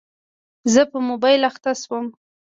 زه 0.73 0.81
په 0.91 0.97
موبایل 1.09 1.41
اخته 1.49 1.71
شوم. 1.81 2.05